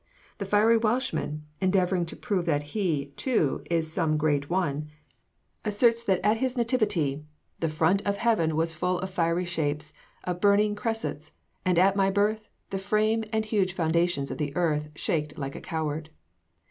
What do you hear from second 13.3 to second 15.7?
and huge foundations of the earth Shaked like a